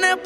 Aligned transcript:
tiene 0.00 0.16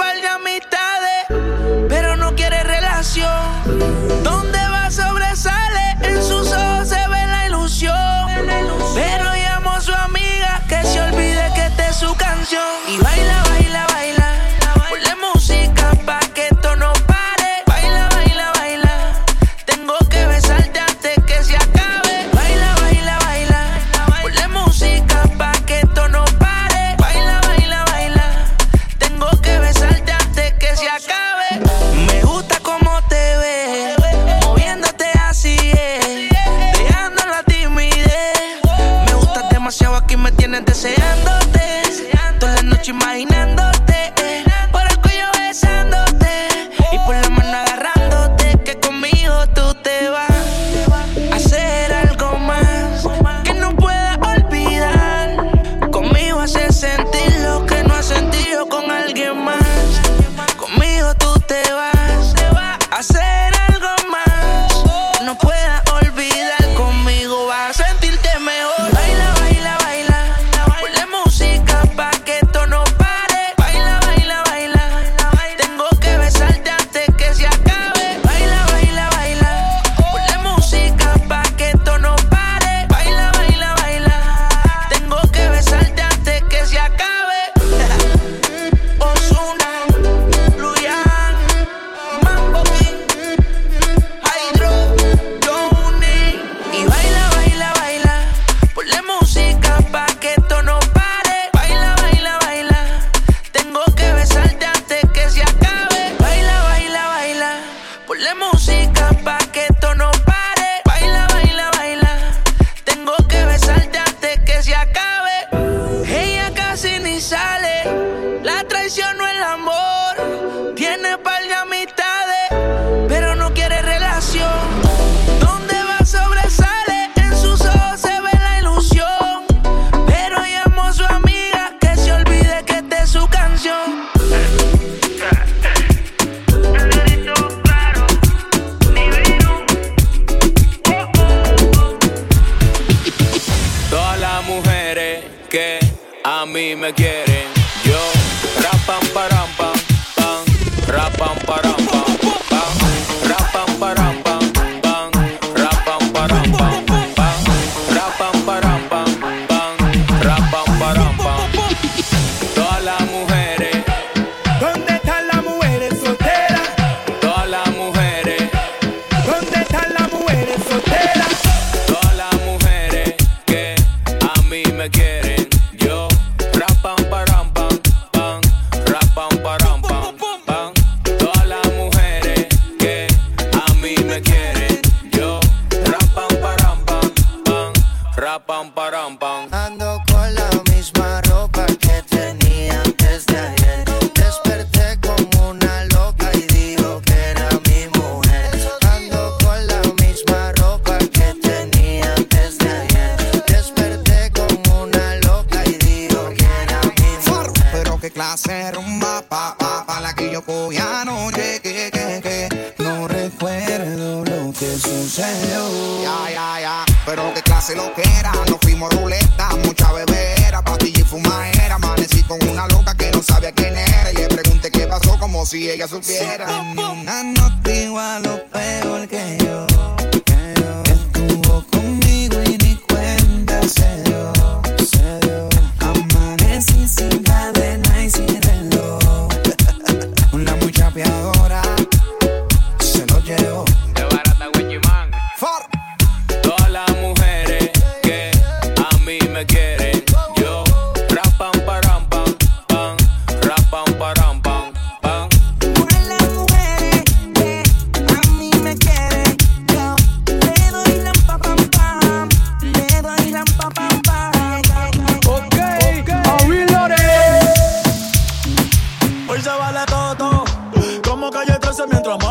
hace 217.64 217.76
lo 217.76 217.94
quera. 217.94 218.32
Nos 218.50 218.58
fuimos 218.60 218.92
ruleta, 218.94 219.48
mucha 219.64 219.91
bebera, 219.92 220.62
patilla 220.62 221.00
y 221.00 221.04
fumadera. 221.04 221.76
Amanecí 221.76 222.22
con 222.25 222.38
una 222.48 222.69
loca 222.69 222.94
que 222.94 223.10
no 223.10 223.22
sabía 223.22 223.52
quién 223.52 223.75
era. 223.76 224.12
Y 224.12 224.16
le 224.16 224.28
pregunté 224.28 224.70
qué 224.70 224.86
pasó 224.86 225.19
como 225.19 225.47
si 225.47 225.70
ella 225.70 225.88
supiera. 225.88 226.47
Si 226.47 226.52
mm, 226.52 227.34
no 227.34 227.62
te 227.62 227.84
igualo 227.84 228.44
peor 228.52 229.08
que 229.08 229.38
yo. 229.42 229.66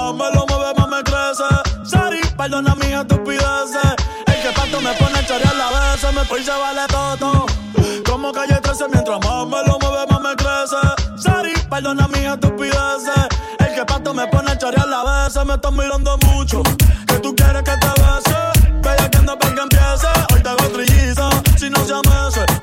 Más 0.04 0.14
me 0.16 0.38
lo 0.38 0.46
mueve, 0.46 0.74
más 0.78 0.90
me 0.90 1.02
crece. 1.02 1.90
Sari, 1.90 2.20
perdona 2.36 2.76
mis 2.76 2.90
estupideces. 2.90 3.96
El 4.28 4.42
que 4.42 4.50
pato 4.54 4.82
me 4.82 4.92
pone 4.96 5.18
a 5.18 5.26
chorear 5.26 5.56
la 5.56 5.70
vez. 5.70 6.14
Me 6.14 6.24
voy 6.24 6.44
se 6.44 6.52
vale 6.52 6.82
todo. 6.90 7.46
Como 8.06 8.34
calle 8.34 8.60
13, 8.62 8.90
mientras 8.92 9.18
más 9.22 9.48
me 9.48 9.64
lo 9.66 9.80
mueve, 9.80 10.06
más 10.10 10.20
me 10.20 10.36
crece. 10.36 10.76
Sari, 11.16 11.54
perdona 11.70 12.10
mis 12.10 12.26
estupideces. 12.26 13.28
El 13.60 13.76
que 13.76 13.86
pato 13.86 14.14
me 14.14 14.28
pone 14.28 14.52
a 14.52 14.58
chorear 14.58 14.88
la 14.90 15.04
vez. 15.06 15.46
Me 15.46 15.54
están 15.54 15.74
mirando 15.74 16.18
mucho. 16.28 16.64
Que 17.08 17.20
tú 17.20 17.34
quieres 17.34 17.64
que 17.64 17.78
te 17.78 17.88
bese. 17.88 18.82
Bella 18.82 19.10
que 19.10 19.18
anda 19.20 19.40
para 19.40 19.56
que 19.56 19.62
empiece. 19.62 20.08
Hoy 20.34 20.42
te 20.44 20.50
hago 20.50 20.68
trilliza. 20.74 21.30
Si 21.58 21.70
no 21.70 21.80
se 21.86 21.94
amese. 21.94 22.63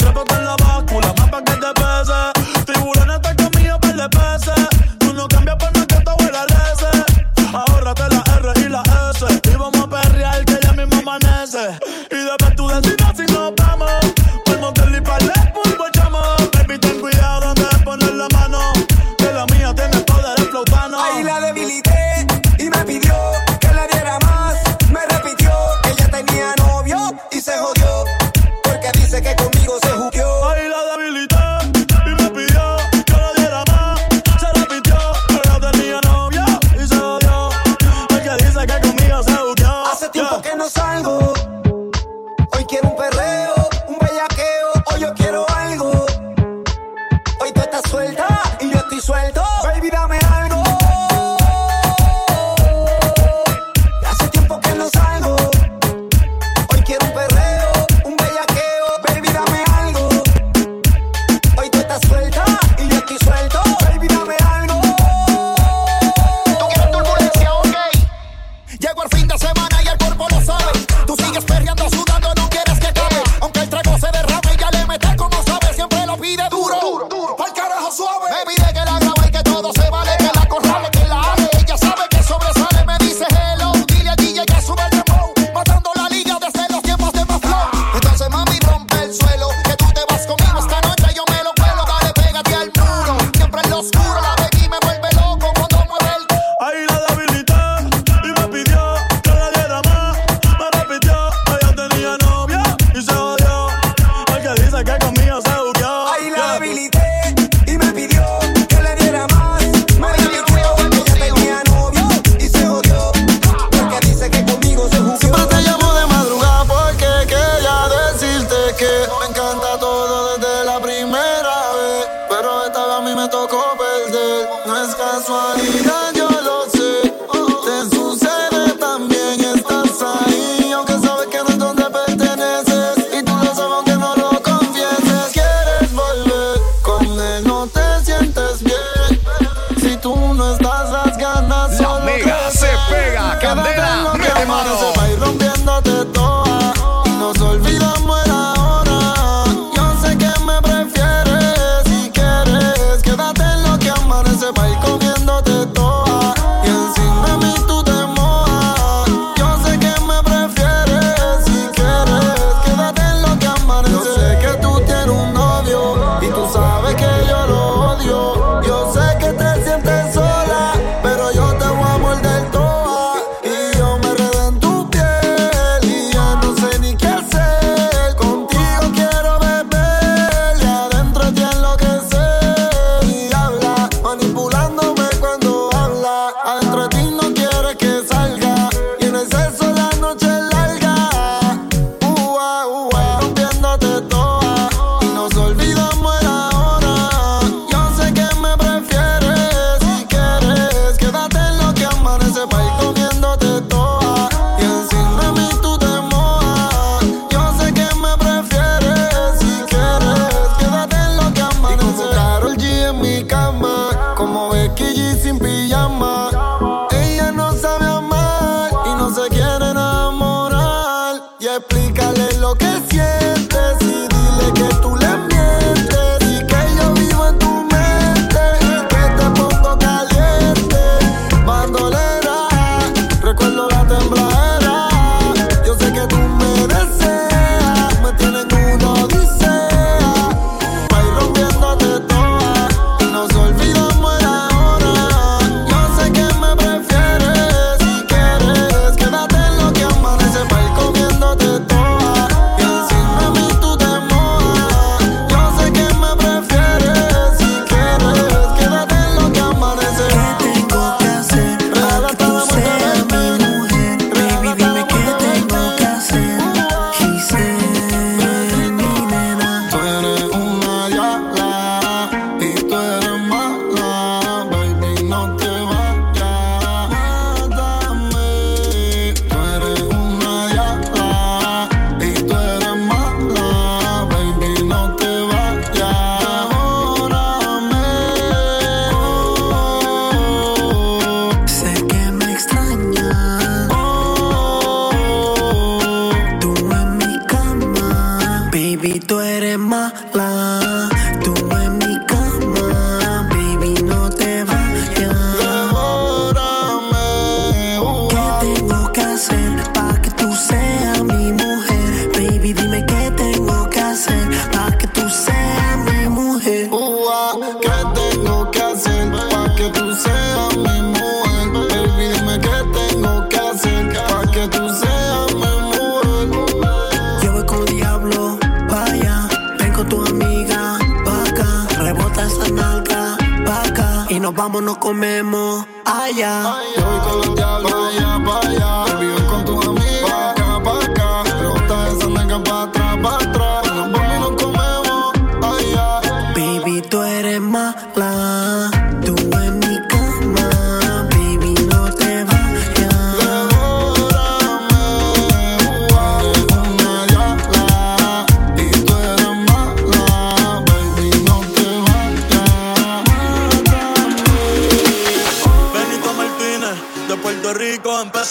Nos 334.60 334.79
comemos 334.79 335.67
allá. 335.84 336.56
Yo 336.76 336.84
voy 336.84 336.98
con 337.00 337.17
los 337.19 337.34
diablos 337.34 337.72
allá, 337.72 338.24
para 338.24 338.48
allá. 338.48 338.99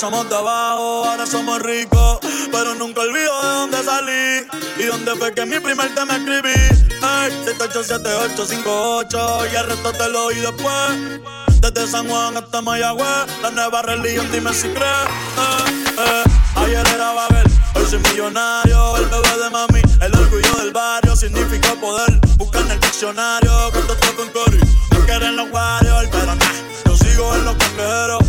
Empezamos 0.01 0.29
de 0.29 0.35
abajo, 0.37 1.03
ahora 1.03 1.25
somos 1.25 1.61
ricos. 1.61 2.19
Pero 2.53 2.73
nunca 2.75 3.01
olvido 3.01 3.41
de 3.41 3.47
dónde 3.49 3.83
salí 3.83 4.47
y 4.77 4.83
dónde 4.83 5.13
fue 5.15 5.33
que 5.33 5.45
mi 5.45 5.59
primer 5.59 5.93
tema 5.93 6.15
escribí. 6.15 6.53
Hey, 7.01 7.33
787858 7.43 9.47
y 9.51 9.55
el 9.57 9.67
resto 9.67 9.91
te 9.91 10.07
lo 10.07 10.27
oí 10.27 10.35
después. 10.35 11.19
Desde 11.59 11.85
San 11.85 12.07
Juan 12.07 12.37
hasta 12.37 12.61
Mayagüez, 12.61 13.27
la 13.41 13.51
nueva 13.51 13.81
religión, 13.81 14.25
dime 14.31 14.53
si 14.53 14.69
crees. 14.69 15.09
Eh, 15.37 15.65
eh. 15.97 16.23
Ayer 16.55 16.87
era 16.95 17.11
Babel, 17.11 17.45
hoy 17.75 17.85
soy 17.85 17.99
millonario. 17.99 18.95
El 18.95 19.05
bebé 19.07 19.37
de 19.43 19.49
mami, 19.49 19.81
el 19.99 20.15
orgullo 20.15 20.55
del 20.59 20.71
barrio, 20.71 21.13
significa 21.17 21.73
poder. 21.73 22.21
Busca 22.37 22.61
en 22.61 22.71
el 22.71 22.79
diccionario, 22.79 23.51
cuánto 23.73 23.97
toco 23.97 24.23
en 24.23 24.31
Cory. 24.31 24.59
No 24.91 24.99
quieren 25.05 25.35
los 25.35 25.51
Warriors, 25.51 26.07
pero 26.09 26.35
nah, 26.35 26.53
yo 26.85 26.95
sigo 26.95 27.35
en 27.35 27.43
los 27.43 27.57
cangrejeros. 27.57 28.23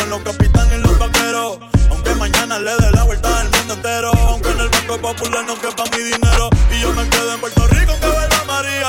Con 0.00 0.10
los 0.10 0.20
capitanes 0.22 0.80
y 0.80 0.82
los 0.82 0.93
Aunque 1.24 2.14
mañana 2.16 2.58
le 2.58 2.70
dé 2.76 2.90
la 2.92 3.02
vuelta 3.04 3.40
al 3.40 3.50
mundo 3.50 3.74
entero. 3.74 4.12
Aunque 4.28 4.50
en 4.50 4.60
el 4.60 4.68
Banco 4.68 4.98
Popular 4.98 5.44
no 5.46 5.54
quepa 5.58 5.84
mi 5.96 6.02
dinero. 6.02 6.50
Y 6.70 6.82
yo 6.82 6.92
me 6.92 7.08
quedo 7.08 7.32
en 7.32 7.40
Puerto 7.40 7.66
Rico 7.68 7.94
que 7.98 8.06
vuelva 8.06 8.44
María. 8.46 8.88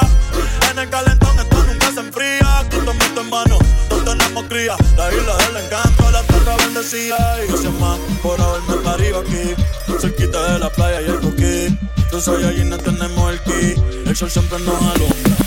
En 0.70 0.80
el 0.80 0.90
calentón 0.90 1.40
esto 1.40 1.64
nunca 1.64 1.92
se 1.94 2.00
enfría. 2.02 2.60
Aquí 2.60 2.78
tomo 2.78 3.22
en 3.22 3.30
mano, 3.30 3.58
todos 3.88 4.04
tenemos 4.04 4.44
cría. 4.46 4.76
La 4.98 5.14
isla 5.14 5.38
del 5.38 5.64
encanto, 5.64 6.12
la 6.12 6.22
tierra 6.24 6.58
bendecida. 6.58 7.44
Y 7.44 7.48
gracias 7.48 7.74
más 7.74 7.98
por 8.22 8.42
haberme 8.42 8.76
parido 8.84 9.20
aquí. 9.20 9.56
Cerquita 10.02 10.54
de 10.54 10.60
la 10.60 10.70
playa 10.70 11.02
y 11.02 11.06
el 11.06 11.20
coquí. 11.22 11.80
Tú 12.12 12.20
soy 12.20 12.44
allí, 12.44 12.66
no 12.66 12.78
tenemos 12.78 13.32
el 13.32 13.40
ki. 13.44 13.82
El 14.08 14.16
sol 14.16 14.30
siempre 14.30 14.60
nos 14.60 14.76
alumbra. 14.76 15.38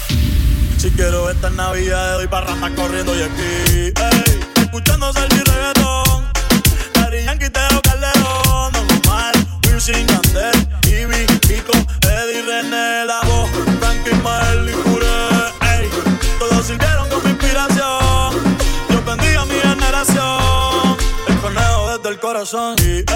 Si 0.78 0.90
quiero 0.92 1.28
esta 1.28 1.50
Navidad, 1.50 2.14
doy 2.14 2.26
rama 2.28 2.74
corriendo 2.74 3.14
y 3.14 3.22
aquí. 3.22 3.92
Ey, 3.94 4.40
escuchándose 4.62 5.20
el 5.24 5.44
reggaetón. 5.44 5.97
Corazón. 22.50 22.76
Y, 22.86 23.07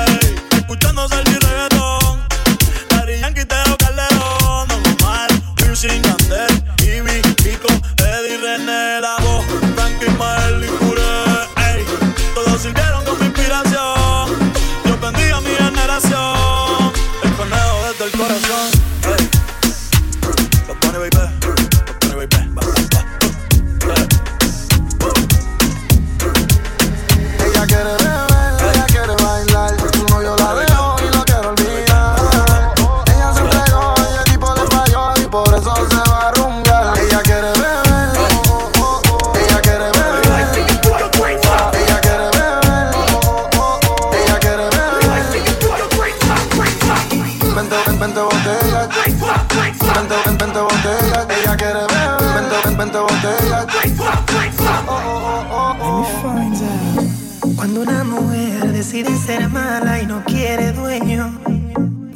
decide 59.02 59.18
ser 59.18 59.48
mala 59.48 60.00
y 60.00 60.06
no 60.06 60.22
quiere 60.24 60.72
dueño, 60.72 61.38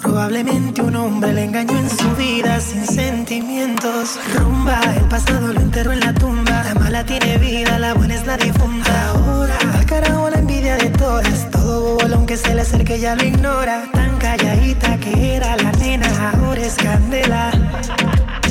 probablemente 0.01 0.83
un 0.83 0.95
hombre 0.97 1.33
le 1.33 1.45
engañó 1.45 1.79
en 1.79 1.91
su 1.91 2.09
vida 2.17 2.61
sin 2.61 2.87
sentimientos. 2.87 4.19
Rumba, 4.35 4.81
el 4.97 5.09
pasado 5.09 5.53
lo 5.53 5.61
enterró 5.61 5.93
en 5.93 6.01
la 6.01 6.15
tumba. 6.15 6.63
La 6.65 6.75
mala 6.75 7.05
tiene 7.05 7.39
vida, 7.39 7.79
la 7.79 7.95
buena 7.95 8.15
es 8.15 8.27
la 8.27 8.37
difunta. 8.37 9.09
Ahora, 9.09 9.57
al 9.75 9.87
carajo 9.87 10.31
la 10.31 10.39
envidia 10.39 10.77
de 10.77 10.91
todas. 10.91 11.51
Todo 11.51 11.97
bobo, 11.97 12.15
aunque 12.15 12.37
se 12.37 12.55
le 12.55 12.61
acerque, 12.61 13.01
ya 13.01 13.17
lo 13.17 13.25
ignora. 13.25 13.85
Tan 13.93 14.17
calladita 14.19 14.99
que 14.99 15.37
era 15.37 15.57
la 15.57 15.73
nena, 15.73 16.09
ahora 16.31 16.61
es 16.61 16.75
candela. 16.75 17.51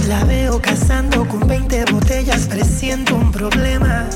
La 0.07 0.23
veo 0.25 0.61
cazando 0.61 1.27
con 1.27 1.47
20 1.47 1.85
botellas, 1.91 2.47
presiento 2.47 3.15
un 3.15 3.31
problema. 3.31 4.07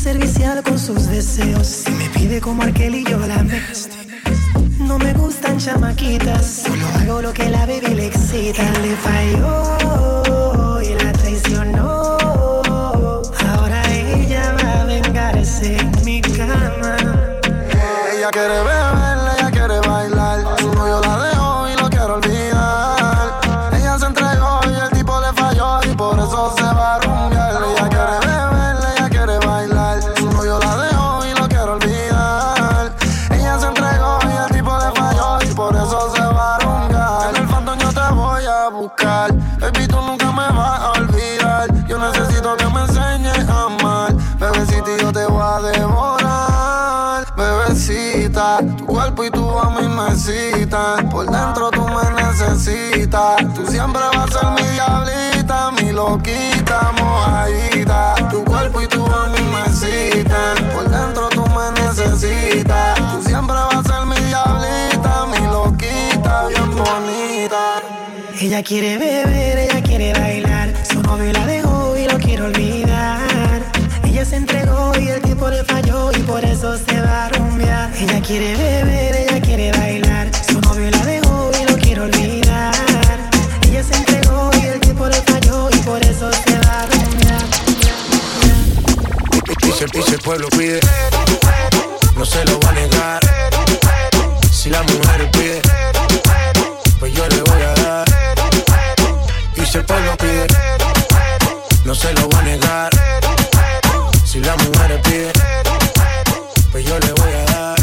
Servicial 0.00 0.62
con 0.62 0.78
sus 0.78 1.08
deseos. 1.08 1.66
Si 1.66 1.90
me 1.90 2.08
pide 2.08 2.40
como 2.40 2.62
aquel 2.62 2.94
y 2.94 3.04
yo 3.04 3.18
la 3.18 3.42
me. 3.42 3.60
No 4.78 4.98
me 4.98 5.12
gustan 5.12 5.58
chamaquitas, 5.58 6.62
solo 6.64 6.86
hago 7.00 7.20
lo 7.20 7.32
que 7.34 7.50
la 7.50 7.66
baby 7.66 7.94
le 7.94 8.06
excita. 8.06 8.62
Le 8.80 8.96
falló 8.96 9.79
Ella 68.40 68.62
quiere 68.62 68.96
beber, 68.96 69.58
ella 69.58 69.82
quiere 69.82 70.12
bailar. 70.12 70.72
Su 70.90 71.02
novio 71.02 71.30
la 71.32 71.44
dejó 71.44 71.96
y 71.96 72.06
lo 72.06 72.18
quiere 72.18 72.42
olvidar. 72.42 73.62
Ella 74.02 74.24
se 74.24 74.36
entregó 74.36 74.92
y 74.98 75.08
el 75.08 75.20
tipo 75.20 75.48
le 75.50 75.62
falló 75.64 76.10
y 76.10 76.20
por 76.22 76.44
eso 76.44 76.76
se 76.78 77.00
va 77.00 77.26
a 77.26 77.28
rumbear. 77.28 77.90
Ella 77.94 78.20
quiere 78.22 78.56
beber, 78.56 79.14
ella 79.14 79.40
quiere 79.40 79.72
bailar. 79.72 80.30
Su 80.46 80.60
novio 80.60 80.90
la 80.90 81.04
dejó 81.04 81.50
y 81.60 81.70
lo 81.70 81.76
quiere 81.76 82.00
olvidar. 82.00 82.74
Ella 83.62 83.82
se 83.84 83.94
entregó 83.94 84.50
y 84.60 84.66
el 84.66 84.80
tipo 84.80 85.06
le 85.06 85.22
falló 85.22 85.68
y 85.70 85.78
por 85.78 86.02
eso 86.02 86.30
se 86.32 86.58
va 86.60 86.80
a 86.80 86.86
rumbear. 86.86 87.46
Dice, 89.62 89.86
dice 89.92 90.14
el 90.14 90.20
pueblo 90.20 90.48
pide, 90.48 90.80
no 92.16 92.24
se 92.24 92.44
lo 92.46 92.58
va 92.60 92.70
a 92.70 92.72
negar. 92.72 93.20
Si 94.50 94.70
la 94.70 94.82
mujer 94.82 95.30
pide, 95.30 95.62
Dice 99.70 99.78
el 99.78 99.84
pueblo 99.84 100.16
pide, 100.16 100.46
no 101.84 101.94
se 101.94 102.12
lo 102.14 102.28
va 102.30 102.40
a 102.40 102.42
negar. 102.42 102.90
Si 104.26 104.40
la 104.40 104.56
mujer 104.56 105.00
pide, 105.02 105.32
pues 106.72 106.84
yo 106.84 106.98
le 106.98 107.12
voy 107.12 107.32
a 107.34 107.44
dar. 107.52 107.78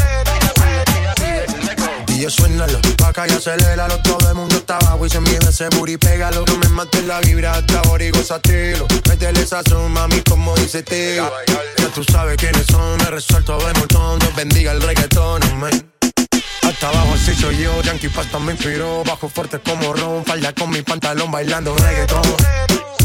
Y 2.08 2.20
yo 2.20 2.28
suénalo, 2.28 2.78
pa' 2.98 3.08
acá 3.08 3.26
y 3.26 3.30
aceléralo 3.30 4.02
Todo 4.02 4.28
el 4.28 4.34
mundo 4.34 4.56
está 4.56 4.76
abajo 4.76 5.06
y 5.06 5.08
se 5.08 5.18
mide 5.20 5.48
ese 5.48 5.70
booty, 5.70 5.96
pégalo. 5.96 6.44
No 6.46 6.58
me 6.58 6.68
mates 6.68 7.04
la 7.06 7.20
vibra 7.20 7.52
hasta 7.52 7.80
ahora 7.80 8.04
y 8.04 8.10
gozatelo 8.10 8.86
Métele 9.08 9.40
esa 9.40 9.62
son, 9.66 9.90
mami, 9.90 10.20
como 10.28 10.54
dice 10.56 10.82
tío 10.82 11.32
Ya 11.78 11.88
tú 11.94 12.04
sabes 12.04 12.36
quiénes 12.36 12.66
son, 12.66 12.98
me 12.98 13.04
resuelto 13.04 13.56
de 13.66 13.72
montón. 13.72 14.18
Dios 14.18 14.36
bendiga 14.36 14.72
el 14.72 14.82
reggaetón, 14.82 15.42
amén 15.44 15.97
hasta 16.78 16.96
abajo 16.96 17.14
así 17.14 17.34
soy 17.34 17.58
yo, 17.58 17.82
Yankee 17.82 18.08
Pasta 18.08 18.38
me 18.38 18.52
inspiró. 18.52 19.02
Bajo 19.02 19.28
fuerte 19.28 19.58
como 19.58 19.92
Ron, 19.92 20.24
falda 20.24 20.52
con 20.52 20.70
mi 20.70 20.80
pantalón 20.82 21.28
bailando 21.28 21.76
reggaetón. 21.76 22.22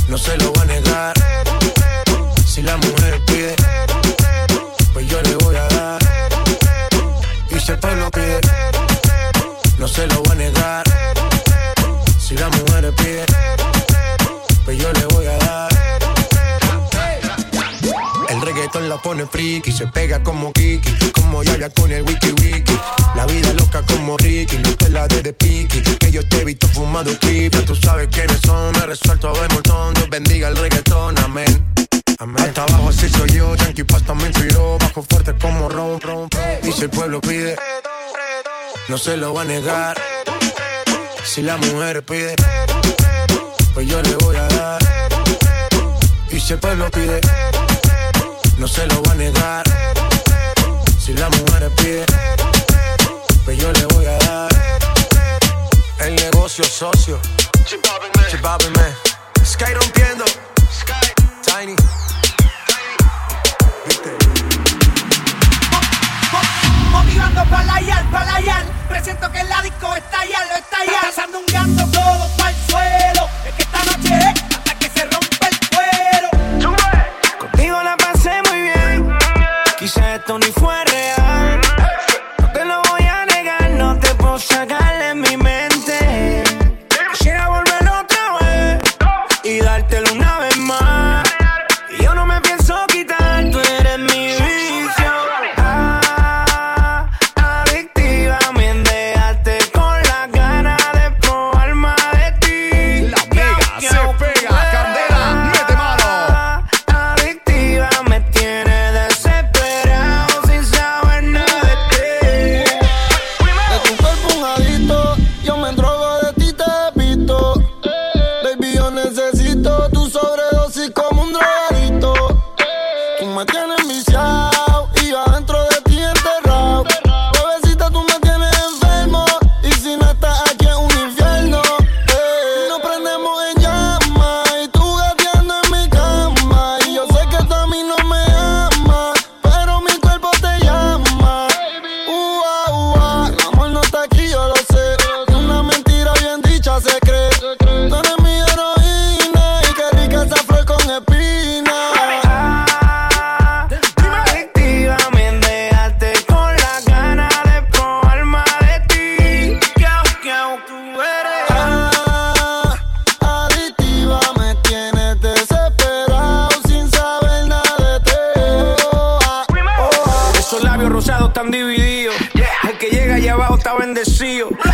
No 0.10 0.18
se 0.18 0.38
lo 0.38 0.53
va 0.53 0.62
a 0.62 0.65
negar. 0.65 1.13
Si 2.46 2.62
la 2.62 2.77
mujer 2.77 3.20
pide, 3.25 3.56
pues 4.94 5.08
yo 5.08 5.20
le 5.24 5.36
voy 5.38 5.56
a 5.56 5.68
dar. 5.70 6.00
Si 7.65 7.72
el 7.72 7.80
pueblo 7.80 8.12
pide, 8.12 8.42
no 9.80 9.88
se 9.88 10.06
lo 10.06 10.22
voy 10.22 10.34
a 10.34 10.36
negar. 10.36 10.84
Si 12.20 12.36
la 12.36 12.50
mujer 12.50 12.94
pide, 12.96 13.25
reggaetón 18.63 18.88
la 18.88 18.98
pone 18.98 19.25
friki, 19.25 19.72
se 19.72 19.88
pega 19.88 20.24
como 20.24 20.53
Kiki, 20.53 21.12
como 21.12 21.43
Yaya 21.43 21.70
con 21.70 21.91
el 21.91 22.03
wiki 22.03 22.32
wiki. 22.32 22.77
La 23.15 23.25
vida 23.25 23.51
loca 23.53 23.82
como 23.86 24.15
Ricky, 24.17 24.58
no 24.60 24.74
te 24.75 24.89
la 24.89 25.05
de 25.08 25.22
de 25.22 25.34
piqui, 25.34 25.82
que 25.82 26.12
yo 26.12 26.25
te 26.27 26.41
he 26.41 26.46
visto 26.46 26.67
fumando 26.70 27.12
creepy. 27.20 27.58
Tú 27.65 27.75
sabes 27.75 28.08
quiénes 28.10 28.39
son, 28.46 28.72
me 28.74 28.86
resuelto 28.86 29.29
a 29.29 29.34
ver 29.34 29.51
montón, 29.51 29.93
Dios 29.96 30.10
bendiga 30.10 30.48
el 30.48 30.55
reggaetón, 30.55 31.17
amén. 31.20 31.65
Amén. 32.20 32.46
Hasta 32.46 32.63
abajo 32.63 32.89
así 32.89 33.10
soy 33.10 33.32
yo, 33.32 33.53
Yankee 33.55 33.84
Pasta 33.84 34.13
me 34.13 34.27
inspiró, 34.27 34.77
bajo 34.79 35.03
fuerte 35.03 35.34
como 35.41 35.67
ron, 35.67 36.00
ron, 36.00 36.29
Y 36.63 36.72
si 36.72 36.84
el 36.84 36.89
pueblo 36.89 37.20
pide, 37.20 37.58
no 38.88 38.98
se 38.98 39.17
lo 39.17 39.34
va 39.34 39.41
a 39.41 39.46
negar. 39.46 40.01
Si 41.25 41.41
la 41.41 41.58
mujer 41.58 42.05
pide, 42.05 42.36
pues 43.74 43.88
yo 43.88 44.01
le 44.01 44.15
voy 44.17 44.38
a 44.38 44.48
dar. 44.48 44.82
Y 46.32 46.39
si 46.39 46.53
el 46.53 46.60
pueblo 46.60 46.89
pide, 46.91 47.20
no 48.57 48.67
se 48.67 48.86
lo 48.88 49.01
va 49.03 49.12
a 49.12 49.15
negar. 49.15 49.63
Si 51.00 51.13
la 51.13 51.29
mujer 51.29 51.72
pide, 51.75 52.05
pues 53.45 53.57
yo 53.57 53.72
le 53.72 53.86
voy 53.88 54.05
a 54.05 54.17
dar. 54.19 54.50
El 56.00 56.15
negocio 56.15 56.63
socio, 56.63 57.19
chipábeme, 57.65 58.96
Sky 59.46 59.74
rompiendo, 59.74 60.25
Tiny. 61.46 61.75
Motivando 66.92 67.46
para 67.50 67.63
la 67.63 68.11
para 68.11 68.25
la 68.25 68.42
yal. 68.42 68.66
Presiento 68.87 69.31
que 69.31 69.39
el 69.39 69.48
disco 69.63 69.96
está 69.96 70.25
ya, 70.25 70.46
lo 70.46 70.55
está 70.55 70.85
ya. 70.85 71.01
Pasando 71.01 71.39
un 71.39 71.92
todo 71.92 72.29
para 72.37 72.50
el 72.50 72.55
suelo. 72.68 73.29
Es 73.46 73.53
que 73.55 73.61
esta 73.63 73.83
noche 73.85 74.33
es 74.35 74.52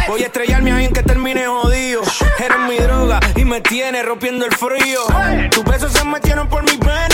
Voy 0.07 0.23
a 0.23 0.25
estrellarme 0.27 0.71
ahí 0.71 0.85
en 0.85 0.93
que 0.93 1.03
termine 1.03 1.45
jodido. 1.45 2.01
Eres 2.39 2.59
mi 2.67 2.77
droga 2.77 3.19
y 3.35 3.45
me 3.45 3.61
tiene 3.61 4.01
rompiendo 4.03 4.45
el 4.45 4.51
frío. 4.55 5.01
Tus 5.51 5.63
besos 5.63 5.91
se 5.93 6.03
metieron 6.05 6.47
por 6.47 6.63
mi 6.63 6.77
pena. 6.77 7.08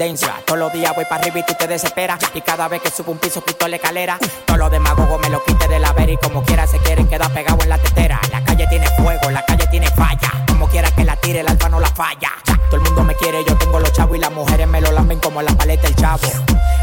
Descendencia. 0.00 0.42
Todos 0.46 0.58
los 0.58 0.72
días 0.72 0.94
voy 0.94 1.04
para 1.04 1.22
arriba 1.22 1.40
y 1.40 1.42
tú 1.44 1.54
te 1.58 1.66
desesperas. 1.66 2.18
Y 2.34 2.40
cada 2.40 2.68
vez 2.68 2.80
que 2.80 2.90
subo 2.90 3.12
un 3.12 3.18
piso 3.18 3.44
quito 3.44 3.68
la 3.68 3.76
escalera. 3.76 4.18
Todos 4.46 4.58
los 4.58 4.70
demagogos 4.70 5.20
me 5.20 5.28
lo 5.28 5.42
quite 5.44 5.68
de 5.68 5.78
la 5.78 5.92
vera 5.92 6.12
y 6.12 6.16
como 6.16 6.42
quiera 6.42 6.66
se 6.66 6.78
quieren 6.78 7.06
quedar 7.08 7.30
pegados 7.32 7.62
en 7.64 7.68
la 7.68 7.78
tetera. 7.78 8.20
La 8.32 8.42
calle 8.42 8.66
tiene 8.68 8.86
fuego, 8.96 9.30
la 9.30 9.44
calle 9.44 9.66
tiene 9.70 9.88
falla. 9.90 10.30
Como 10.46 10.68
quiera 10.68 10.90
que 10.90 11.04
la 11.04 11.16
tire, 11.16 11.40
el 11.40 11.48
alfa 11.48 11.68
no 11.68 11.80
la 11.80 11.88
falla. 11.88 12.30
Todo 12.70 12.76
el 12.76 12.82
mundo 12.82 13.04
me 13.04 13.14
quiere, 13.16 13.44
yo 13.44 13.56
tengo 13.56 13.80
los 13.80 13.92
chavos 13.92 14.16
y 14.16 14.20
las 14.20 14.30
mujeres 14.30 14.66
me 14.68 14.80
lo 14.80 14.92
lamen 14.92 15.18
como 15.18 15.42
la 15.42 15.52
paleta 15.52 15.82
del 15.82 15.96
chavo. 15.96 16.28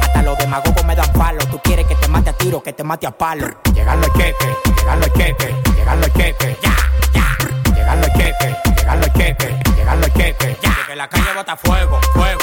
Hasta 0.01 0.21
los 0.21 0.37
demagogos 0.37 0.83
me 0.85 0.95
dan 0.95 1.11
palo. 1.13 1.39
Tú 1.49 1.59
quieres 1.63 1.85
que 1.87 1.95
te 1.95 2.07
mate 2.07 2.29
a 2.29 2.33
tiro, 2.33 2.61
que 2.61 2.73
te 2.73 2.83
mate 2.83 3.07
a 3.07 3.11
palo. 3.11 3.47
Llegando 3.73 4.05
el 4.05 4.13
quepe, 4.13 4.45
llegando 4.77 5.05
el 5.05 5.13
quepe, 5.13 5.55
llegando 5.75 6.05
el 6.05 6.13
quepe. 6.13 6.57
Ya, 6.61 6.75
ya. 7.13 7.73
Llegando 7.73 8.07
el 8.07 8.13
quepe, 8.13 8.57
llegando 8.75 9.05
el 9.05 9.13
quepe, 9.13 9.59
llegando 9.75 10.05
el 10.05 10.13
quepe. 10.13 10.57
Ya. 10.61 10.77
Que 10.87 10.95
la 10.95 11.07
calle 11.07 11.33
bota 11.35 11.55
fuego, 11.55 11.99
fuego. 12.13 12.36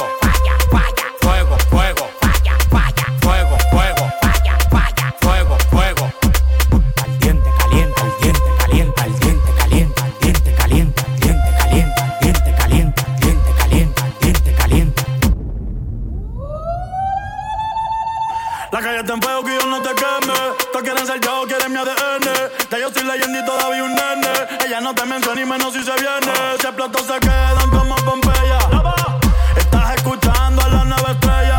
Se 27.04 27.20
quedan 27.20 27.70
como 27.70 27.94
Pompeya. 27.96 28.58
Estás 29.56 29.94
escuchando 29.96 30.62
a 30.62 30.68
la 30.68 30.84
nueva 30.84 31.10
estrella. 31.12 31.58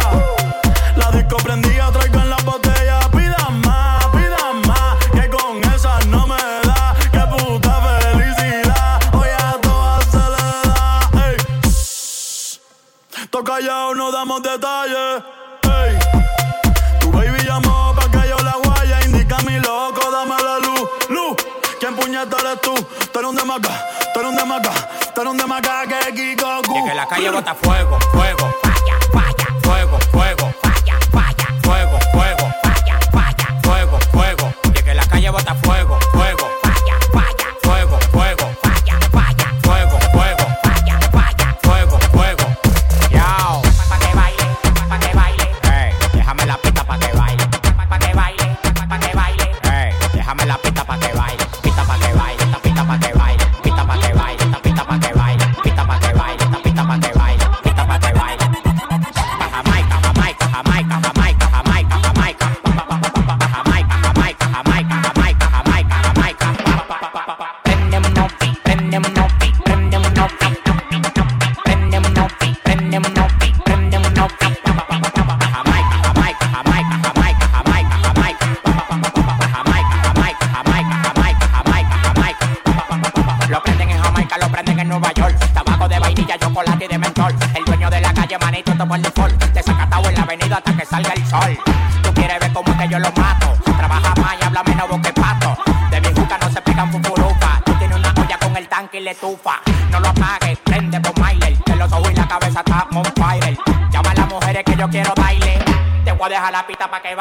La 0.95 1.11
disco 1.11 1.37
prendida, 1.37 1.91
traigo 1.91 2.19
en 2.19 2.29
la 2.31 2.37
botella. 2.37 2.99
Pida 3.11 3.49
más, 3.63 4.05
pida 4.07 4.53
más. 4.65 4.95
Que 5.11 5.29
con 5.29 5.63
esa 5.73 5.99
no 6.07 6.25
me 6.25 6.37
da. 6.63 6.95
Que 7.11 7.19
puta 7.31 7.73
felicidad. 7.81 8.99
Hoy 9.13 9.29
a 9.37 9.51
todas 9.61 10.05
se 10.05 10.17
le 10.17 10.47
da. 10.73 11.09
Ey. 11.27 11.37
Toca 13.29 13.53
callado, 13.53 13.93
no 13.93 14.11
damos 14.11 14.41
detalles. 14.41 15.23
Ey. 15.63 15.99
Tu 17.01 17.11
baby 17.11 17.43
llamó 17.45 17.93
pa' 17.95 18.09
que 18.09 18.27
la 18.43 18.55
guaya. 18.63 19.01
Indica 19.05 19.37
mi 19.45 19.59
loco, 19.59 20.09
dame 20.11 20.35
la 20.43 20.57
luz. 20.59 20.89
Luz, 21.09 21.35
¿quién 21.79 21.95
puñeta 21.95 22.37
tú? 22.63 22.73
Tú 23.11 23.19
eres 23.19 23.29
un 23.29 23.35
demaca, 23.37 23.69
tú 24.13 24.19
eres 24.19 24.31
un 24.31 24.35
demaca, 24.35 24.71
Y 26.75 26.83
que 26.89 26.93
la 26.93 27.07
calle 27.07 27.29
bota 27.29 27.55
fuego, 27.55 27.97
fuego, 28.11 28.53
falla, 29.13 29.47
fuego, 29.61 29.99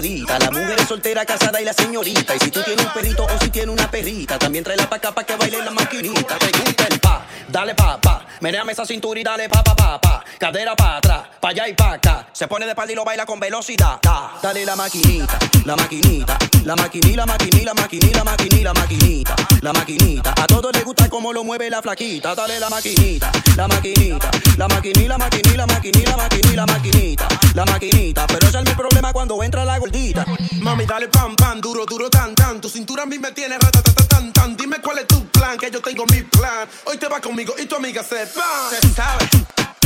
la 0.00 0.38
la 0.38 0.50
mujer 0.50 0.86
soltera, 0.86 1.26
casada 1.26 1.60
y 1.60 1.64
la 1.64 1.74
señorita. 1.74 2.34
Y 2.34 2.38
si 2.38 2.50
tú 2.50 2.62
tienes 2.62 2.86
un 2.86 2.92
perrito 2.92 3.24
o 3.24 3.38
si 3.38 3.50
tienes 3.50 3.70
una 3.70 3.90
perrita, 3.90 4.38
también 4.38 4.64
tráela 4.64 4.88
pa' 4.88 4.96
acá 4.96 5.12
pa' 5.12 5.24
que 5.24 5.36
baile 5.36 5.62
la 5.62 5.70
maquinita. 5.70 6.38
Te 6.38 6.58
gusta 6.58 6.86
el 6.90 6.98
pa, 7.00 7.26
dale 7.48 7.74
pa, 7.74 8.00
pa, 8.00 8.24
meneame 8.40 8.72
esa 8.72 8.86
cintura 8.86 9.20
y 9.20 9.22
dale 9.22 9.48
pa, 9.48 9.62
pa, 9.62 9.76
pa, 9.76 10.00
pa. 10.00 10.24
Cadera 10.38 10.74
pa' 10.74 10.96
atrás, 10.96 11.22
pa' 11.38 11.50
allá 11.50 11.68
y 11.68 11.74
pa' 11.74 11.92
acá. 11.92 12.26
Se 12.40 12.48
pone 12.48 12.64
de 12.64 12.70
espalda 12.70 12.90
y 12.90 12.96
lo 12.96 13.04
baila 13.04 13.26
con 13.26 13.38
velocidad. 13.38 14.00
Da. 14.00 14.38
Dale 14.42 14.64
la 14.64 14.74
maquinita, 14.74 15.38
la 15.66 15.76
maquinita, 15.76 16.38
la 16.64 16.74
maquinita, 16.74 17.16
la 17.16 17.26
maquinita, 17.26 17.64
la 17.66 17.74
maquinita, 17.74 18.16
la 18.16 18.24
maquinita, 18.24 18.64
la 18.64 18.72
maquinita, 18.72 19.36
la 19.60 19.72
maquinita. 19.74 20.30
A 20.30 20.46
todos 20.46 20.72
les 20.72 20.82
gusta 20.82 21.10
cómo 21.10 21.34
lo 21.34 21.44
mueve 21.44 21.68
la 21.68 21.82
flaquita. 21.82 22.34
Dale 22.34 22.58
la 22.58 22.70
maquinita, 22.70 23.30
la 23.58 23.68
maquinita, 23.68 24.30
la 24.56 24.68
maquinita, 24.68 25.06
la 25.06 25.18
maquinita, 25.18 25.56
la 25.58 25.66
maquinita, 25.66 26.10
la 26.10 26.16
maquinita, 26.16 26.56
la 26.56 26.66
maquinita, 26.66 27.28
la 27.52 27.64
maquinita. 27.66 28.26
Pero 28.26 28.48
ese 28.48 28.58
es 28.58 28.64
mi 28.64 28.72
problema 28.72 29.12
cuando 29.12 29.42
entra 29.42 29.66
la 29.66 29.78
gordita. 29.78 30.24
Mami, 30.62 30.86
dale 30.86 31.08
pam, 31.08 31.36
pam, 31.36 31.60
duro, 31.60 31.84
duro, 31.84 32.08
tan, 32.08 32.34
tan. 32.34 32.58
Tu 32.58 32.70
cintura 32.70 33.02
a 33.02 33.06
mí 33.06 33.18
me 33.18 33.32
tiene 33.32 33.58
ratatata, 33.58 34.02
tan, 34.08 34.32
tan. 34.32 34.56
Dime 34.56 34.80
cuál 34.80 35.00
es 35.00 35.06
tu 35.06 35.26
plan, 35.26 35.58
que 35.58 35.70
yo 35.70 35.82
tengo 35.82 36.06
mi 36.06 36.22
plan. 36.22 36.66
Hoy 36.86 36.96
te 36.96 37.06
vas 37.06 37.20
conmigo 37.20 37.52
y 37.62 37.66
tu 37.66 37.76
amiga 37.76 38.02
se 38.02 38.24
va. 38.24 38.70
Se 38.70 38.88
sabe 38.94 39.28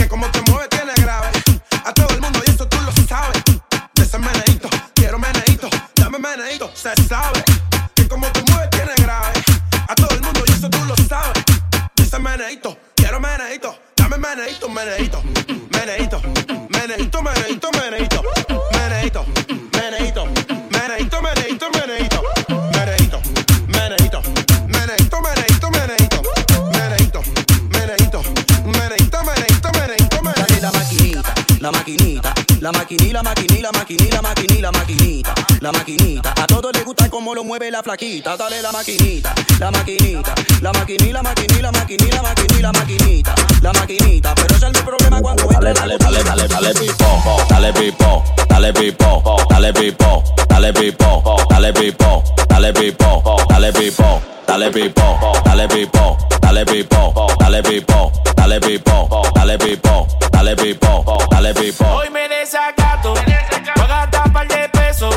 como 0.08 0.26
te 0.30 0.40
mueves 0.50 0.68
tiene 0.68 0.92
grave. 0.96 1.28
A 1.84 1.92
todo 1.92 2.08
el 2.14 2.20
mundo 2.20 2.40
y 2.46 2.50
eso 2.50 2.66
tú 2.66 2.76
lo 2.80 2.92
sabes. 3.06 3.42
De 3.94 4.02
ese 4.02 4.18
meneíto, 4.18 4.68
quiero 4.94 5.18
meneíto, 5.18 5.68
dame 5.94 6.18
meneíto. 6.18 6.70
Se 6.74 6.94
sabe 7.08 7.42
que 7.94 8.08
como 8.08 8.26
te 8.28 8.42
mueves 8.50 8.70
tiene 8.70 8.92
grave. 8.98 9.32
A 9.88 9.94
todo 9.94 10.14
el 10.14 10.20
mundo 10.22 10.42
y 10.46 10.52
eso 10.52 10.68
tú 10.68 10.84
lo 10.84 10.96
sabes. 11.08 11.44
De 11.96 12.02
ese 12.02 12.18
meneíto, 12.18 12.76
quiero 12.94 13.20
meneíto, 13.20 13.78
dame 13.96 14.18
meneíto, 14.18 14.68
meneíto, 14.68 15.22
meneíto, 15.70 16.20
meneíto, 16.20 16.22
meneíto, 16.68 17.22
meneíto, 17.22 17.53
mueve 37.54 37.70
la 37.70 37.82
flaquita. 37.82 38.36
Dale 38.36 38.60
la 38.60 38.72
maquinita, 38.72 39.32
la 39.60 39.70
maquinita, 39.70 40.34
la 40.60 40.72
maquinita, 40.72 41.12
la 41.12 41.22
maquinita, 41.22 41.62
la 41.62 41.70
maquinita, 41.70 42.16
la 42.16 42.22
maquinita, 42.22 42.60
la 42.60 42.72
maquinita, 42.72 43.34
la 43.62 43.72
maquinita. 43.72 44.34
Pero 44.34 44.56
ese 44.56 44.66
es 44.66 44.72
mi 44.72 44.82
problema 44.82 45.20
cuando 45.20 45.42
entra 45.44 45.72
Dale, 45.72 45.96
dale, 45.96 46.22
dale, 46.24 46.24
dale, 46.24 46.48
dale 46.48 46.74
pipo, 46.74 47.46
dale 47.48 47.72
pipo, 47.72 48.24
dale 48.48 48.72
pipo, 48.72 49.46
dale 49.48 49.72
pipo, 49.72 50.22
dale 50.48 50.72
pipo, 50.72 51.44
dale 51.46 51.72
pipo, 51.72 52.32
dale 52.48 52.72
pipo, 52.72 53.36
dale 53.46 53.72
pipo, 53.72 54.22
dale 54.46 54.70
pipo, 54.70 55.28
dale 55.44 55.68
pipo, 55.68 56.18
dale 56.40 56.64
pipo, 56.64 57.12
dale 57.36 57.62
pipo, 57.62 58.12
dale 58.36 58.60
pipo, 58.60 59.10
dale 59.32 59.58
pipo, 59.58 60.06
dale 60.32 60.56
pipo, 60.56 61.26
dale 61.30 61.54
pipo. 61.54 61.84
Hoy 61.84 62.10
me 62.10 62.28
desacato, 62.28 63.14
voy 63.14 63.32
a 63.32 63.86
gastar 63.86 64.32
par 64.32 64.48
de 64.48 64.68
pesos. 64.70 65.14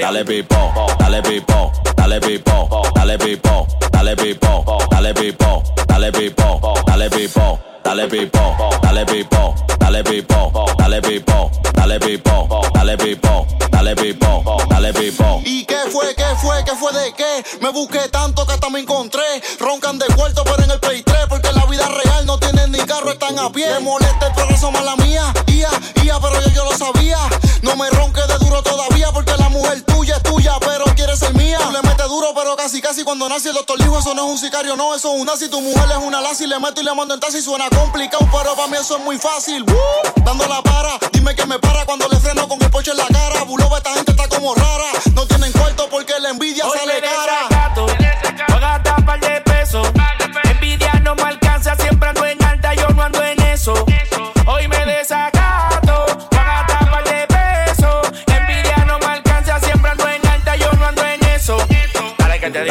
Dale 0.00 0.24
pipo, 0.24 0.72
dale 0.96 1.20
pipo 1.20 1.89
dale 2.00 2.18
pipo, 2.18 2.82
dale 2.94 3.18
pipo, 3.18 3.66
dale 3.92 4.16
pipo, 4.16 4.78
dale 4.90 5.12
pipo, 5.12 5.62
dale 5.86 6.10
pipo, 6.10 6.60
dale 6.86 7.10
pipo, 7.10 7.60
dale 7.84 8.08
pipo, 8.08 8.56
dale 8.80 9.04
pipo, 9.04 9.54
dale 9.78 10.02
pipo, 10.02 10.52
dale 10.78 11.02
pipo, 11.02 11.50
dale 11.74 11.98
pipo, 11.98 12.48
dale 12.72 12.96
pipo, 12.96 13.46
dale 13.70 13.94
pipo, 13.96 14.66
dale 14.70 14.92
pipo. 14.94 15.40
¿Y 15.44 15.64
qué 15.66 15.78
fue? 15.92 16.14
¿Qué 16.14 16.24
fue? 16.40 16.64
¿Qué 16.64 16.74
fue 16.74 16.92
de 16.92 17.12
qué? 17.12 17.44
Me 17.60 17.68
busqué 17.70 18.08
tanto 18.08 18.46
que 18.46 18.54
hasta 18.54 18.70
me 18.70 18.80
encontré. 18.80 19.22
Roncan 19.58 19.98
de 19.98 20.06
cuarto, 20.06 20.42
pero 20.44 20.62
en 20.62 20.70
el 20.70 20.80
Play 20.80 21.02
3. 21.02 21.26
Porque 21.28 21.48
en 21.48 21.56
la 21.56 21.66
vida 21.66 21.86
real 21.86 22.24
no 22.24 22.38
tienen 22.38 22.72
ni 22.72 22.78
carro, 22.78 23.10
están 23.12 23.38
a 23.38 23.52
pie. 23.52 23.68
Me 23.70 23.80
molesta 23.80 24.28
el 24.28 24.32
progreso 24.32 24.70
mala 24.70 24.96
mía. 24.96 25.32
Ia, 25.48 25.68
ia, 26.02 26.18
pero 26.18 26.40
yo, 26.40 26.48
yo 26.50 26.64
lo 26.64 26.76
sabía. 26.76 27.18
No 27.62 27.76
me 27.76 27.90
ronque 27.90 28.22
de 28.22 28.38
duro 28.38 28.62
todavía. 28.62 29.12
Porque 29.12 29.32
la 29.36 29.50
mujer 29.50 29.82
tuya 29.82 30.16
es 30.16 30.22
tuya, 30.22 30.54
pero 30.60 30.84
quiere 30.94 31.14
ser 31.16 31.34
mía. 31.34 31.58
Duro, 32.08 32.32
pero 32.34 32.56
casi, 32.56 32.80
casi 32.80 33.04
cuando 33.04 33.28
nace 33.28 33.50
el 33.50 33.54
doctor 33.54 33.78
dijo: 33.78 33.98
Eso 33.98 34.14
no 34.14 34.24
es 34.24 34.30
un 34.32 34.38
sicario, 34.38 34.74
no, 34.76 34.94
eso 34.94 35.14
es 35.14 35.20
un 35.20 35.26
nazi. 35.26 35.48
Tu 35.48 35.60
mujer 35.60 35.84
es 35.90 35.98
una 35.98 36.20
lazi. 36.20 36.46
Le 36.46 36.58
meto 36.58 36.80
y 36.80 36.84
le 36.84 36.94
mando 36.94 37.14
en 37.14 37.20
taxi. 37.20 37.40
Suena 37.40 37.68
complicado, 37.70 38.26
pero 38.32 38.54
para 38.56 38.68
mí 38.68 38.76
eso 38.78 38.96
es 38.96 39.04
muy 39.04 39.18
fácil. 39.18 39.64
Dando 40.24 40.46
la 40.46 40.62
para. 40.62 40.98
Dime 41.12 41.34
que 41.34 41.46
me 41.46 41.58
para 41.58 41.84
cuando 41.86 42.08
le 42.08 42.18
freno 42.18 42.48
con 42.48 42.60
el 42.62 42.70
poche 42.70 42.90
en 42.90 42.96
la 42.96 43.06
cara. 43.06 43.44
Buloba, 43.44 43.78
esta 43.78 43.94
gente 43.94 44.10
está 44.10 44.28
como 44.28 44.54
rara. 44.54 44.90
No 45.14 45.26
tienen 45.26 45.52
cuarto 45.52 45.88
porque 45.88 46.18
la 46.20 46.30
envidia 46.30 46.66
Hoy 46.66 46.78
sale 46.78 47.00
cara. 47.00 47.48
desacato, 47.48 47.86
voy 47.86 48.56
a 48.56 48.60
gastar 48.60 49.04
par 49.04 49.20
de 49.20 49.40
pesos. 49.42 49.86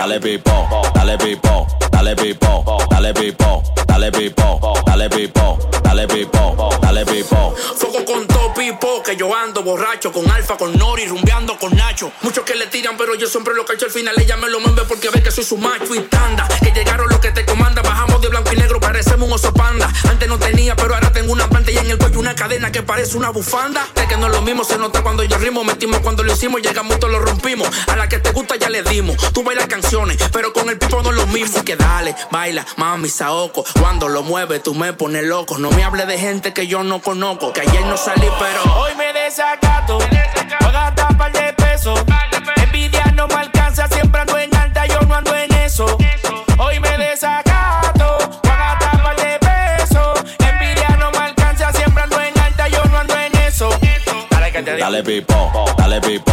Dale 0.09 0.21
pipo, 0.21 0.81
dale 0.95 1.17
pipo, 1.17 1.67
dale 1.91 2.15
pipo, 2.15 2.87
dale 2.89 3.13
pipo, 3.13 3.63
dale 3.85 4.11
pipo, 4.11 4.81
dale 4.83 5.07
pipo, 5.07 5.69
dale 5.83 6.07
pipo, 6.07 6.79
dale 6.81 7.05
pipo. 7.05 7.55
Fuego 7.75 8.03
con 8.05 8.25
todo 8.25 8.51
pipo, 8.55 9.03
que 9.03 9.15
yo 9.15 9.31
ando 9.35 9.61
borracho 9.61 10.11
con 10.11 10.27
Alfa, 10.31 10.57
con 10.57 10.75
Nori, 10.75 11.05
rumbeando 11.05 11.59
con 11.59 11.75
Nacho. 11.75 12.11
Muchos 12.21 12.43
que 12.43 12.55
le 12.55 12.65
tiran, 12.65 12.97
pero 12.97 13.13
yo 13.13 13.27
siempre 13.27 13.53
lo 13.53 13.63
cacho 13.67 13.85
al 13.85 13.91
final. 13.91 14.15
Ella 14.19 14.35
me 14.35 14.49
lo 14.49 14.59
mueve 14.59 14.81
porque 14.87 15.11
ve 15.11 15.21
que 15.21 15.29
soy 15.29 15.43
su 15.43 15.57
macho 15.57 15.93
y 15.93 15.99
tanda. 15.99 16.47
Que 16.59 16.71
llegaron 16.71 17.07
los 17.07 17.19
que 17.19 17.31
te 17.31 17.45
comandan, 17.45 17.83
bajamos 17.83 18.19
de 18.19 18.29
blanco 18.29 18.51
y 18.51 18.55
negro, 18.55 18.79
parecemos 18.79 19.27
un 19.27 19.33
oso 19.35 19.53
panda. 19.53 19.93
Antes 20.09 20.27
no 20.27 20.39
tenía, 20.39 20.75
cadena 22.39 22.71
que 22.71 22.81
parece 22.81 23.17
una 23.17 23.29
bufanda. 23.29 23.85
De 23.93 24.07
que 24.07 24.15
no 24.15 24.27
es 24.27 24.31
lo 24.31 24.41
mismo, 24.41 24.63
se 24.63 24.77
nota 24.77 25.03
cuando 25.03 25.23
yo 25.23 25.37
rimo, 25.37 25.65
metimos 25.65 25.99
cuando 25.99 26.23
lo 26.23 26.31
hicimos, 26.31 26.61
llegamos 26.61 26.97
y 26.97 27.11
lo 27.11 27.19
rompimos. 27.19 27.67
A 27.87 27.97
la 27.97 28.07
que 28.07 28.19
te 28.19 28.31
gusta 28.31 28.55
ya 28.55 28.69
le 28.69 28.81
dimos. 28.81 29.17
Tú 29.33 29.43
bailas 29.43 29.67
canciones, 29.67 30.17
pero 30.31 30.53
con 30.53 30.69
el 30.69 30.77
pipo 30.77 31.03
no 31.03 31.09
es 31.09 31.15
lo 31.17 31.27
mismo. 31.27 31.57
Así 31.57 31.65
que 31.65 31.75
dale, 31.75 32.15
baila, 32.31 32.65
mami, 32.77 33.09
saoco. 33.09 33.65
Cuando 33.79 34.07
lo 34.07 34.23
mueves, 34.23 34.63
tú 34.63 34.73
me 34.73 34.93
pones 34.93 35.25
loco. 35.25 35.57
No 35.57 35.69
me 35.71 35.83
hables 35.83 36.07
de 36.07 36.17
gente 36.17 36.53
que 36.53 36.65
yo 36.65 36.83
no 36.83 37.01
conozco. 37.01 37.51
Que 37.51 37.61
ayer 37.61 37.85
no 37.85 37.97
salí, 37.97 38.27
pero 38.39 38.75
hoy 38.75 38.95
me 38.95 39.11
desacato. 39.11 39.97
Voy 39.97 40.07
a 40.07 40.71
gastar 40.71 41.17
par 41.17 41.33
de 41.33 41.53
pesos. 41.53 41.99
baby. 56.01 56.28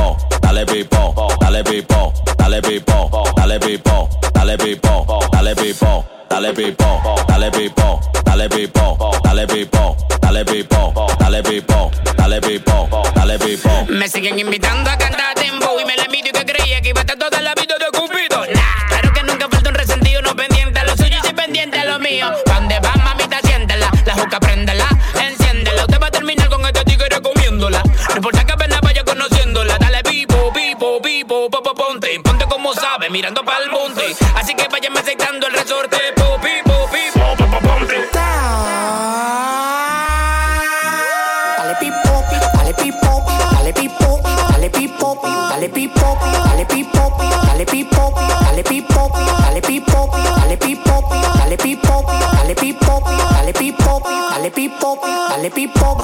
Dale 45.57 45.71
pipo, 45.71 46.19
dale 46.21 46.67
pipo, 46.67 47.17
dale 47.47 47.65
pipo, 47.65 48.13
dale 48.15 48.63
pipo, 48.63 49.11
dale 49.17 49.63
pipo, 49.63 50.11
dale 50.13 50.57
pipo, 50.59 51.01
dale 51.39 51.57
pipo, 51.57 52.05
dale 52.05 52.55
pipo, 52.55 53.03
dale 53.33 53.53
pipo, 53.53 54.03
dale 54.31 54.51
pipo, 54.51 55.01
dale 55.03 55.51
pipo, 55.51 55.97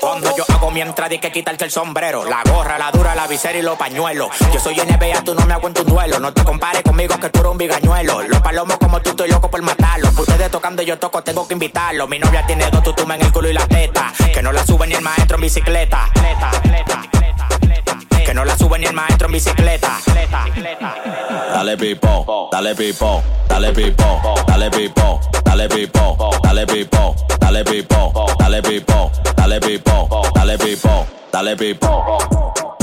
Cuando 0.00 0.36
yo 0.36 0.44
hago 0.48 0.70
mi 0.72 0.80
entrada 0.80 1.12
hay 1.12 1.20
que 1.20 1.30
quitarte 1.30 1.64
el 1.64 1.70
sombrero 1.70 2.24
La 2.24 2.42
gorra, 2.44 2.76
la 2.76 2.90
dura, 2.90 3.14
la 3.14 3.28
visera 3.28 3.56
y 3.56 3.62
los 3.62 3.78
pañuelos 3.78 4.30
Yo 4.52 4.58
soy 4.58 4.74
NBA, 4.74 5.22
tú 5.22 5.34
no 5.34 5.46
me 5.46 5.54
aguanto 5.54 5.82
un 5.82 5.88
duelo 5.88 6.18
No 6.18 6.32
te 6.32 6.42
compares 6.42 6.82
conmigo 6.82 7.16
que 7.20 7.30
tú 7.30 7.38
eres 7.38 7.52
un 7.52 7.58
bigañuelo 7.58 8.22
Los 8.22 8.40
palomos 8.40 8.78
como 8.78 9.00
tú, 9.00 9.10
estoy 9.10 9.30
loco 9.30 9.48
por 9.48 9.62
matarlos 9.62 10.18
Ustedes 10.18 10.50
tocando 10.50 10.82
y 10.82 10.86
yo 10.86 10.98
toco, 10.98 11.22
tengo 11.22 11.46
que 11.46 11.54
invitarlos 11.54 12.08
Mi 12.08 12.18
novia 12.18 12.44
tiene 12.46 12.68
dos 12.70 12.82
tutumas 12.82 13.18
en 13.20 13.26
el 13.26 13.32
culo 13.32 13.48
y 13.48 13.52
la 13.52 13.66
teta 13.68 14.12
Que 14.32 14.42
no 14.42 14.50
la 14.50 14.66
sube 14.66 14.88
ni 14.88 14.94
el 14.94 15.02
maestro 15.02 15.36
en 15.36 15.42
bicicleta 15.42 16.10
No 18.34 18.44
la 18.44 18.56
sube 18.58 18.80
ni 18.80 18.86
el 18.86 18.92
maestro 18.92 19.26
en 19.26 19.32
bicicleta 19.32 20.00
Dale 21.52 21.76
pipo, 21.76 22.48
dale 22.50 22.74
pipo, 22.74 23.22
dale 23.46 23.70
pipo, 23.70 24.26
dale 24.50 24.72
pipo, 24.72 25.06
dale 25.38 25.68
pipo, 25.68 26.18
dale 26.40 26.66
pipo, 26.66 27.14
dale 27.38 27.62
pipo, 27.62 28.24
dale 28.36 28.60
pipo, 28.62 29.10
dale 29.36 29.60
pipo, 29.60 30.30
dale 30.34 30.58
pipo, 30.58 31.06
dale 31.30 31.56
pipo. 31.56 32.73